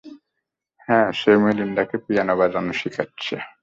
[0.87, 3.35] হ্যাঁ, সে মেলিন্ডাকে পিয়ানো বাজানো শেখাচ্ছে।